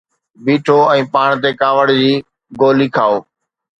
بيٺو 0.43 0.77
۽ 0.93 1.01
پاڻ 1.15 1.29
تي 1.43 1.51
ڪاوڙ 1.61 1.85
جي 2.01 2.11
گولي 2.63 2.87
کائو 2.97 3.17